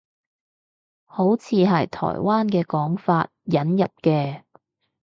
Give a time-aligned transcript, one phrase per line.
[1.05, 4.41] 好似係台灣嘅講法，引入嘅